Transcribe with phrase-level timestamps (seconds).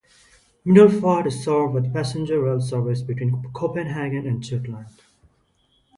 [0.65, 5.03] Middelfart is served by the passenger rail service between Copenhagen and Jutland.